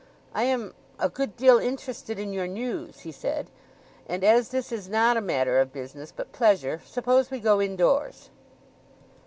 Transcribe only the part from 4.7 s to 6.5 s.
is not a matter of business, but